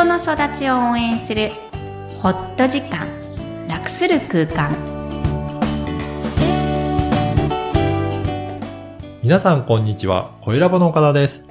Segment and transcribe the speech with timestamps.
[0.00, 1.50] 人の育ちを応援する
[2.22, 3.06] ホット時間
[3.68, 4.74] 楽する空間
[9.22, 11.44] 皆さんこんにちは、小ラボの岡田です。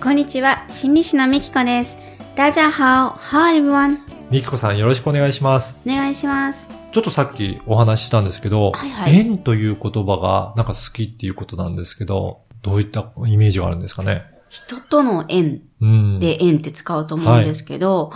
[0.00, 1.98] こんにちは心理師のみきこです
[2.36, 3.98] 大家好 How everyone
[4.30, 5.80] みきこさんよろしくお願いします。
[5.84, 14.22] お願いしますちょっとさっきお話ししたんですけど、はいはい縁という言葉がなんか好きっていうことなんですけど、どういったイメージがあるんですかね？
[14.48, 15.67] 人との縁うん。
[15.80, 18.12] で縁って使うと思うんですけど、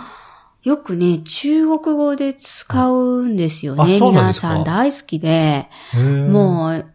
[0.63, 3.99] よくね、中国語で使うんですよあね。
[3.99, 6.85] 皆さん大好きで、もう、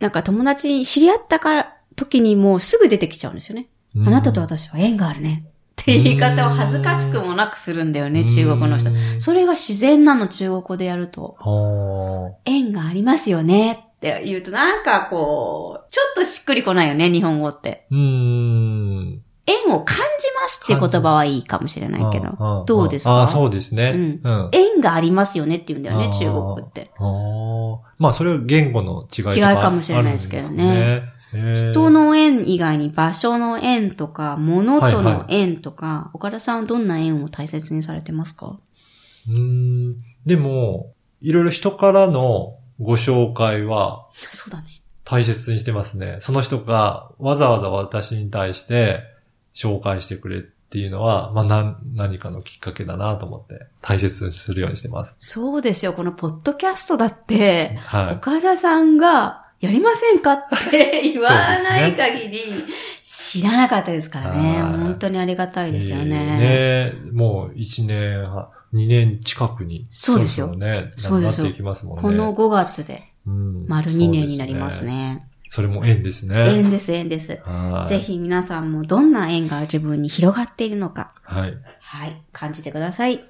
[0.00, 3.68] なんか友達に知り合ったから、時にもうすぐ出てきちゃうんですよね。
[3.94, 5.44] うんあなたと私は縁があるね。
[5.82, 8.92] っていう言い方を恥ずかしくもなくするんだよね、中国の人う。
[8.94, 11.36] んそれが自然なの、中国語でやると。
[11.38, 17.86] は縁がありますよねって言うと、なんかこう、ちょっとしっくりこないよね、日本語って。
[17.90, 18.51] ーうーん。
[19.46, 20.02] 縁を感じ
[20.40, 22.64] ますって言葉はいいかもしれないけど。
[22.66, 23.12] どうですか？
[23.12, 23.92] ああ、そうですね。
[23.94, 24.48] うんうん。
[24.52, 26.90] 縁がありますよねって言うんだよね、中国語って。
[27.98, 38.58] まあ、それは言語の違いとか違いかもしれないですけどね人の縁以外に場所の縁とか、物との縁とか、岡田さんはどんな縁を大切にされてますか？
[39.28, 39.38] うー
[39.92, 39.96] ん。
[40.26, 44.82] でも、いろいろ人からのご紹介はそうだね。
[45.04, 46.18] 大切にしてますね。
[46.20, 49.00] その人がわざわざ私に対して
[49.54, 55.16] 紹介してくれっていうのは、まあ何、何かのきっかけだなと思って大切にするようにしてます。
[55.20, 55.92] そうですよ。
[55.92, 58.14] このポッドキャストだって、はい。
[58.14, 62.64] 岡田さんが、やりませんかって言わない限り、
[63.04, 64.60] 知らなかったですからね。
[64.60, 66.38] はい本当にありがたいですよね。
[66.40, 69.86] えーねもう1年半、2年近くに。
[69.90, 70.92] そうですよね。
[70.96, 72.02] そうですよなっていきますもんね。
[72.02, 74.84] この5月でうん丸2年になります。
[74.84, 75.28] ね。
[75.52, 76.34] それも縁ですね。
[76.48, 77.38] 縁です、縁です。
[77.44, 77.88] はい。
[77.90, 77.98] ぜ。
[77.98, 81.54] ひ皆さんもどんな縁が自分に広がっているのか、はい。
[81.78, 83.22] はい、感じてください。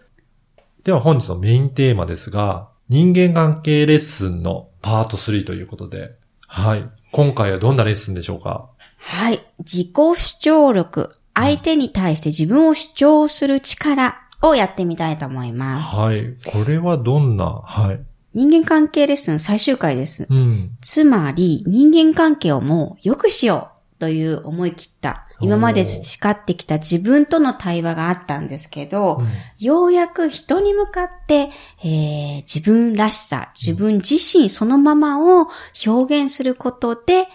[0.84, 6.12] では本日のメインテーマですが、人間関係レッスンのパート3ということで、
[6.46, 6.88] はい。
[7.10, 8.68] 今回はどんなレッスンでしょうか？
[8.98, 9.40] はい。
[9.58, 11.10] 自己主張力。
[11.34, 15.96] 相手に対して自分を主張する力をやってみたいと思います。
[15.96, 16.36] はい。
[16.46, 18.00] これはどんな、はい。
[18.34, 20.26] 人間関係レッスン最終回です。
[20.28, 20.70] うん。
[20.80, 29.26] つまり、人間関係をもう良くしようという思い切った、今まで培ってきた自分との対話があったんですけど、うん
[29.58, 31.50] ようやく人に向かって、
[31.84, 35.48] えー自分らしさ、自分自身そのままを
[35.86, 37.28] 表現することで、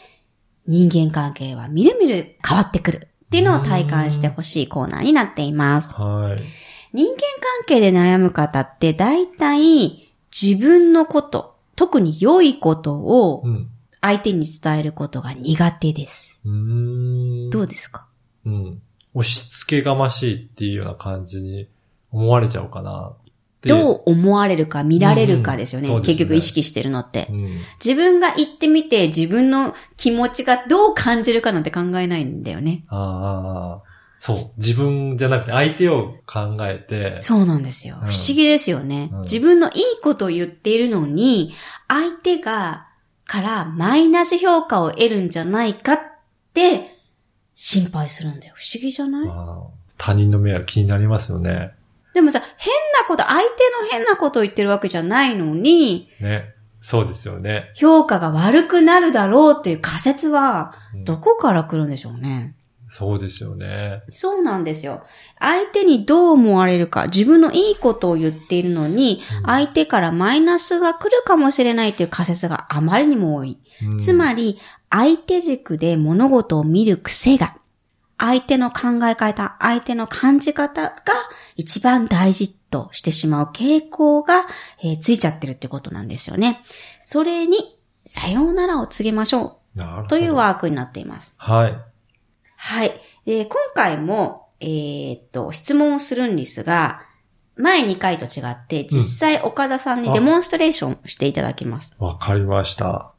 [0.68, 5.94] 人間関係はみるみる変わってくるっていうのを体感してほしいコーナーになっています。
[5.94, 6.42] はい。
[6.94, 10.07] 人間関係で悩む方って大体
[10.40, 13.70] 自分のこと、特に良いことをうん。
[14.00, 16.40] 相手に伝えることが苦手です。
[16.46, 17.50] うーん。
[17.50, 18.06] どうですか？
[18.46, 18.82] うん。
[19.16, 21.68] 押し付けがましいっていうような感じに
[22.12, 23.16] 思われちゃうかなっ
[23.62, 23.70] て。
[23.70, 25.88] どう思われるか見られるかですよね。
[25.90, 27.28] うんね結局意識してるのって。
[27.32, 27.58] うん。
[27.84, 32.86] 自分が言ってみて自分の気持ちがどう感じるかなんて考えないんだよね。
[32.90, 33.97] ああ。
[34.20, 34.52] そう。
[34.58, 37.22] 自分じゃなくて相手を考えて。
[37.22, 37.96] そうなんですよ。
[38.02, 41.54] うん不思議ですよね、うん自分のいいことを言っているのに、
[41.88, 42.88] 相手が、
[43.26, 46.00] からマイナス評価を得るんじゃないかっ
[46.54, 46.98] て
[47.56, 48.54] 心配するんだよ。
[48.56, 49.30] 不思議じゃない？
[49.98, 51.72] 他人の目は気になりますよね。
[52.14, 56.54] でもさ、変なこと、相手の変なことを言ってるわけじゃないのに、ね。
[56.82, 57.72] そうですよね。
[57.76, 62.56] 評価が悪くなるだろうっていう仮説は、うんどこから来るんでしょうね。
[62.90, 64.02] そうですよね。
[64.10, 65.04] そうなんですよ。
[65.40, 73.58] 相手にどう思われるか、自分のいいことを言っているのに、うん相手からマイナスが来るかもしれないという仮説があまりにも多い。
[73.84, 74.58] うんつまり、
[74.90, 77.58] 相手軸で物事を見る癖が、
[78.18, 80.96] 相手の考え方、相手の感じ方が
[81.56, 84.48] 一番大事としてしまう傾向が、
[84.82, 86.64] えーついちゃってるってことなんですよね。
[87.02, 89.60] それに、さようならを告げましょ。
[89.76, 91.36] うというワークになっています。
[91.38, 91.97] はい。
[92.68, 92.92] はい。
[93.26, 97.02] で、今回も、えーっと、質問をするんですが、
[97.56, 101.96] 前2回と違って、実際岡田さんにデモンストレーションしていただきます。
[101.98, 103.14] わかりました。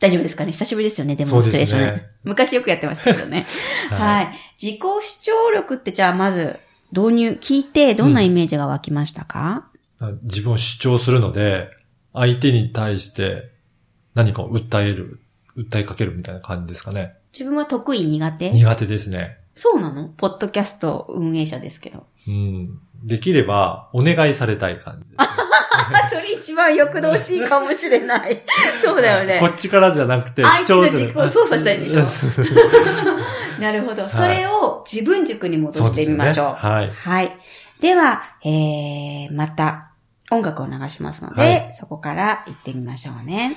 [0.00, 0.52] 大丈夫ですかね？
[0.52, 1.86] 久しぶりですよね、デモンストレーションね。
[1.86, 3.46] そうですね昔よくやってましたけどね。
[3.90, 4.38] はいはい。
[4.62, 6.58] 自己主張力ってじゃあまず
[6.92, 9.68] 導入聞いてどんなイメージが湧きましたか、
[10.24, 11.68] 自分を主張するので、
[12.12, 13.50] 相手に対して
[14.14, 15.20] 何かを訴える、
[15.56, 17.14] 訴えかけるみたいな感じですかね。
[17.32, 18.50] 自分は得意苦手？
[18.50, 19.38] 苦手ですね。
[19.54, 20.08] そうなの？
[20.08, 22.06] ポッドキャスト運営者ですけど。
[22.26, 22.80] うん。
[23.04, 25.26] できれば、お願いされたい感じね、あ、
[26.10, 28.42] それ一番欲動しいかもしれない。
[28.84, 29.38] そうだよね。
[29.40, 32.00] こっちからじゃなくて、相手の主張する軸を操作したいんでしょ？
[33.60, 34.06] なるほど。
[34.06, 36.60] いそれを自分軸に戻してみましょう。
[36.60, 36.90] そうねはい。
[36.92, 37.32] はい。
[37.80, 39.92] では、えー、また
[40.30, 43.56] 音楽を流しますので、はいそこから行ってみましょうね。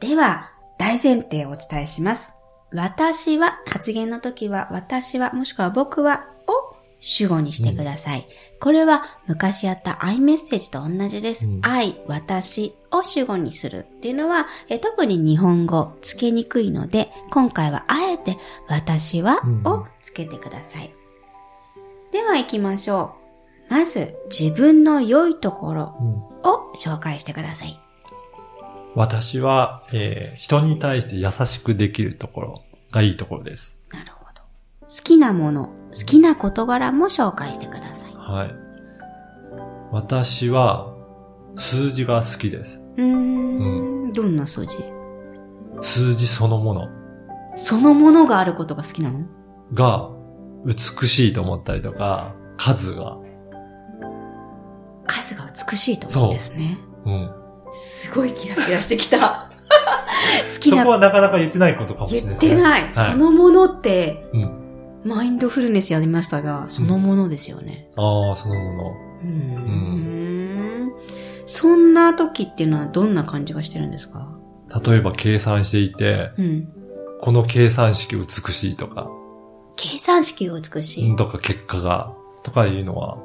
[0.00, 2.36] では、大前提をお伝えします。
[2.72, 8.26] 私は、発言の時は、私は、もしくは僕は、を主語にしてください。
[8.60, 11.46] これは昔やった iMessage と同じです。
[11.46, 18.38] うん I、私を主語にするっていうのは、え特に日本語つけにくいので、今回はあえて
[18.68, 20.92] 私はうんをつけてください。
[22.12, 23.14] では行きましょ
[23.70, 23.74] う。
[23.74, 26.08] まず、自分の良いところうん
[26.48, 27.78] を紹介してください。
[28.96, 33.78] 私は、えー人に対して優しくできるところがいいところです。
[33.92, 34.40] なるほど。
[34.82, 38.14] 好きなもの、好きな事柄も紹介してください。
[38.14, 38.54] はい。
[39.92, 40.94] 私は、
[41.56, 42.80] 数字が好きです。
[42.96, 43.04] うー
[44.08, 44.78] ん、どんな数字？
[45.82, 46.88] 数字そのもの
[47.54, 49.26] そのものがあることが好きなの？
[49.74, 50.08] が
[50.64, 53.18] 美しいと思ったりとか、数が、
[55.06, 56.78] 数が美しいと思うんですね。
[57.04, 57.30] うん。
[57.72, 59.50] すごいキラキラしてきた。
[60.54, 62.56] 好きなそこはなかなか言ってないことかもしれ言っないですね。
[62.56, 62.82] てない。
[62.82, 64.62] はいそのものって、うん。
[65.04, 67.90] マインドフルネスやりましたが、そのものですよね。
[67.96, 68.90] ああ、そのもの。
[69.22, 70.92] うーん。
[71.46, 74.28] そんな時っていうのはどんな感じがしてるんですか？
[74.84, 76.68] 例えば計算していて、うん。
[77.20, 79.08] この計算式美しいとか、
[79.76, 81.16] 計算式が美しい。
[81.16, 83.18] とか結果が、とかいうのは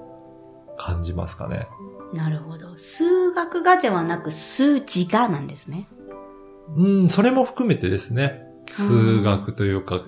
[0.77, 1.67] 感じますかね。
[2.13, 2.75] なるほど。
[2.77, 5.87] 数学がではなく数字がなんですね。
[6.75, 8.43] うん、それも含めてですね。
[8.71, 10.01] 数学というか、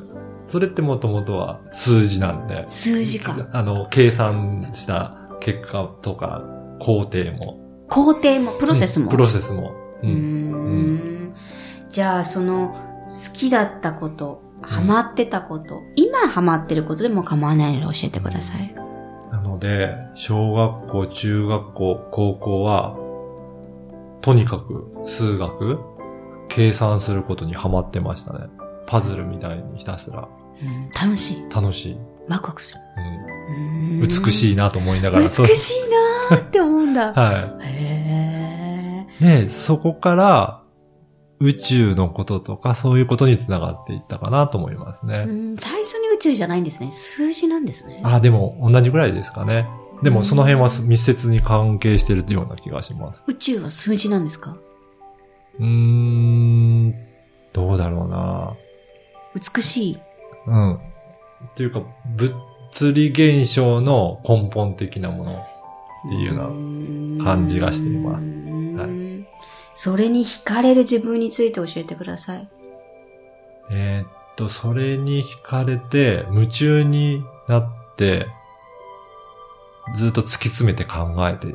[0.46, 2.66] それってもともとは数字なんで。
[2.68, 3.36] 数字か。
[3.52, 6.44] あの、計算した結果とか、
[6.80, 7.60] 工程も。
[7.90, 9.06] 工程も、プロセスも。
[9.06, 9.74] うんプロセスも。
[10.02, 11.34] うーん。
[11.90, 18.74] じゃあ、その、好きだったこと、ハマってたこと、今ハマってることでも構わないので教えてください。
[19.54, 22.96] なので、小学校、中学校、高校は、
[24.22, 25.80] とにかく数学、
[26.50, 28.48] 計算することにハマってましたね。
[28.88, 30.28] パズルみたいにひたすら
[30.62, 31.54] うん楽しい。
[31.54, 31.98] 楽しい。
[32.28, 32.82] ワクワクする。
[33.50, 33.60] う
[33.96, 35.24] ん、美美しいなと思いながら。
[35.24, 37.14] 美しいなーって思うんだ。
[37.14, 39.24] はへい。
[39.24, 40.64] で、そこから
[41.40, 45.26] 宇宙のこととかそういうことにつながっていったかなと思いますーね。
[45.28, 46.92] うん最初宙じゃないんですね。
[46.92, 48.02] 数字なんですね。
[48.04, 49.68] あ、でも同じぐらいですかね。
[50.02, 53.24] でもその辺は密接に関係してるような気がします。
[53.28, 54.58] 宇宙は数字なんですか？
[55.60, 56.96] うーん、
[57.54, 58.54] どうだろうな。
[59.36, 60.00] 美しい。
[60.48, 60.76] うん。
[60.76, 60.80] っ
[61.56, 61.82] ていうか、
[62.16, 69.28] 物理現象の根本的なものっていうような感じがしていますうん
[69.76, 72.48] それに惹かれる自分について教えてください。
[73.72, 78.28] えーっと、それに惹かれて、夢中になって、
[79.94, 81.54] ずっと突き詰めて考えて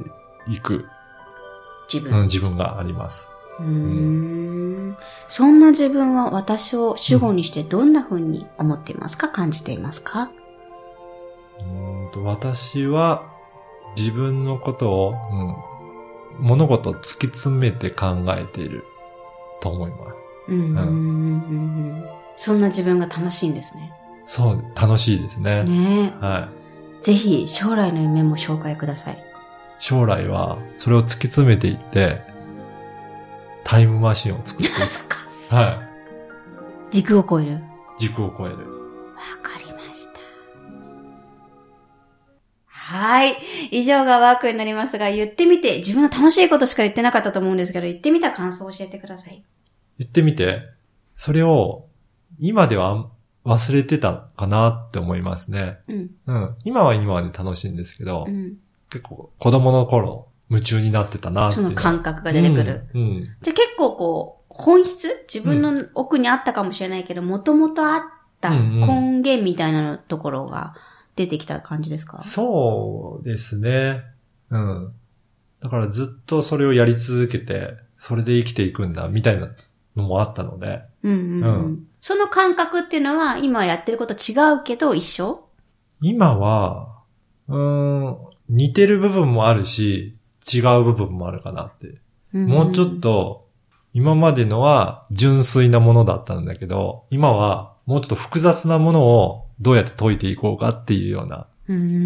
[0.48, 0.84] いく、うん、
[1.92, 2.22] 自分。
[2.24, 3.30] 自分があります。
[3.58, 3.66] うー。
[3.66, 4.96] ん。
[5.26, 10.30] そんな自分は私を主語にしてどんな風に思っていますか、感じていますか？
[11.58, 13.24] うーんと私は
[13.96, 15.14] 自分のことを、
[16.38, 18.84] うん、物事を突き詰めて考えている
[19.60, 20.16] と思います。
[20.48, 20.78] うん。
[20.78, 22.04] うん
[22.38, 23.92] そんな自分が楽しいんですね。
[24.24, 25.64] そう、楽しいですね。
[25.64, 26.96] ねはい。
[27.00, 27.02] え。
[27.02, 29.18] ぜひ将来の夢も紹介ください。
[29.78, 32.22] 将来はそれを突き詰めていって、
[33.64, 35.18] タイムマシンを作っていあ、そっか。
[35.50, 35.54] く。
[35.54, 35.82] は
[36.90, 37.52] 軸を超える。
[37.52, 37.62] わい。
[37.98, 38.78] 軸を超える。
[39.42, 40.20] かりました。
[42.68, 43.36] はい。
[43.70, 49.44] 以上がワークになりますが、言ってみて、自分の楽しいことしか言ってなかったと思うんですけど、言ってみた感想を教えてください。
[49.98, 50.62] 言ってみて、
[51.16, 51.87] それを
[52.38, 53.06] 今では
[53.44, 55.78] 忘れてたかなって思いますね。
[55.88, 56.10] うん。
[56.26, 56.54] うん。
[56.64, 58.56] 今は今で楽しいんですけど、うん。
[58.90, 62.84] 結構子供の頃夢中になってたなっていそうの感覚が出てくる。
[62.94, 63.00] うん。
[63.00, 68.02] うんじゃあ結構こう、本質自分の奥にあったかもしれないけど、もともとあっ
[68.40, 68.86] たうんうん根
[69.20, 70.74] 源みたいなところが
[71.16, 72.20] 出てきた感じですか？
[72.22, 74.02] そうですね。
[74.50, 74.92] うん。
[75.60, 79.48] だからずっとそれをやり続けて、それで生きていくんだ、みたいな
[79.96, 85.48] のもあったので、うんうん、うんうんその感覚っていうのは、今やってること違うけど一緒？
[86.00, 87.02] 今は、
[87.48, 88.16] うーん、
[88.48, 90.16] 似てる部分もあるし、
[90.52, 92.00] 違う部分もあるかなって。
[92.32, 93.48] もうちょっ、と、
[93.94, 101.46] 今までのは純粋なものだったんだけど、今はもうちょっと複雑なものをどうやって解いていこうかっていうような。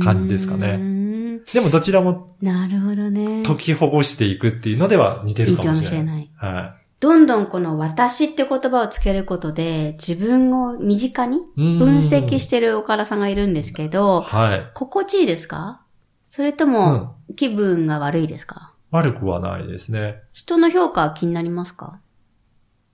[0.03, 1.41] 感じですかねね。
[1.53, 3.45] でもどちらもなるほどね。
[3.47, 6.23] 解きほぐしていくっていうのでは似てるかもしれない。
[6.23, 14.71] いいかもしれないはどんどんこの私って言葉をつけることで、自分を身近に分析してる岡田さんがいるんですけど、はい。
[14.73, 15.83] 心地いいですか？
[16.31, 20.23] それとも、気分が悪いですか、うん、悪くはないですね。
[20.33, 21.99] 人の評価は気になりますか？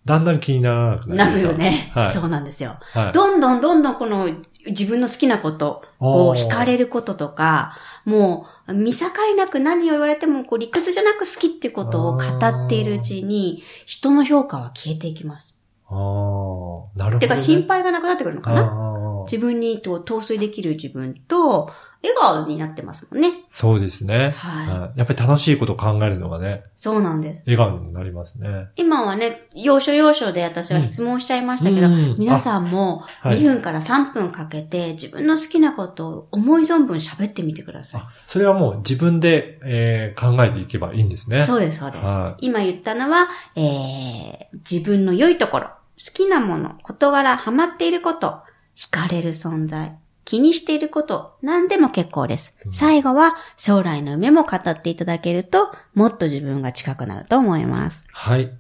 [0.07, 1.33] だんだん気にならなくなる。
[1.33, 1.93] なるよね。
[1.95, 3.12] はい、そうなんですよ、はい。
[3.12, 4.31] どんどんどんどんこの
[4.65, 9.06] 自分の好きなこと、こう惹かれることとか、もう見境
[9.37, 15.58] なく何を言われてもこう理屈じゃなく好きっていうことを語っているうちに、人の評価は消えていきます。
[15.87, 17.18] ああ、なるほど、ね。
[17.20, 19.25] てか心配がなくなってくるのかな？
[19.25, 21.70] 自分にと陶酔できる自分と、
[22.02, 23.28] 笑顔になってますもんね。
[23.50, 24.31] そうですね。
[24.37, 24.99] はい。
[24.99, 26.62] やっぱり楽しいことを考えるのがね。
[26.76, 27.43] そうなんです。
[27.47, 28.69] 笑顔になりますね。
[28.76, 38.02] 今はね、要所要所で私は質問しちゃいましたけど、うん、皆さんも2分から3分かけて自分の好きなことを思い存分喋ってみてください。
[38.28, 41.43] それはもう自分で、えー、考えていけばいいんですね。
[41.43, 42.05] そうです、そうです。
[42.40, 48.38] 今言ったのは、えー、自分の良いところ、好きなもの、事柄、ハマっていること、
[48.76, 52.54] 惹かれる存在、気にしていること、何でも結構です。
[52.70, 58.04] 最後は将来の夢も語っていただけると、もっと自分が近くなると思います。
[58.12, 58.52] はい。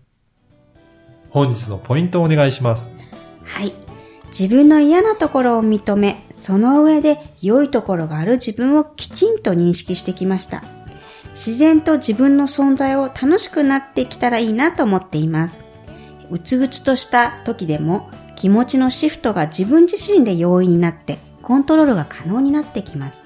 [1.28, 2.90] 本日のポイントをお願いします。
[3.44, 3.74] はい。
[4.28, 10.64] 自分の嫌なところを認め、その上で良いところがある自分をきちんと認識してきました。
[11.32, 15.66] 自然と自分の存在を楽しくなってきたらいいなと思っています。
[16.30, 23.24] うつうつとした時でも気持ちのシフトが自分自身で容易になってコントロールが可能になってきます。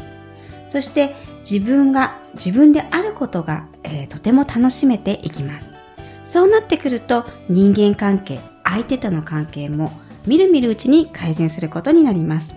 [0.68, 1.14] そして
[1.48, 5.76] 自分が自分であることが、えー、とても楽しめていきます。
[6.24, 9.92] そうなってくると人間関係、相手との関係も
[10.26, 12.56] みるみるうちに改善することになります。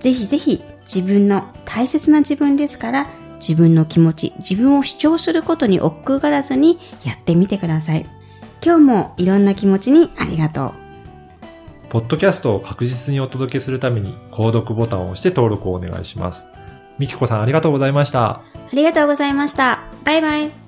[0.00, 3.08] ぜひぜひ自分の大切な自分ですから
[3.40, 8.06] 自分の気持ち、自分を主張することに億劫がらずにやってみてください。
[8.64, 10.87] 今日もいろんな気持ちにありがとう。
[11.90, 16.46] ポッドキャストを確実にお届けするために、購読ボタンを押して登録をお願いします。
[16.98, 18.26] みきこさんありがとうございました。
[18.30, 18.42] あ
[18.72, 19.80] りがとうございました。
[20.04, 20.67] バイバイ。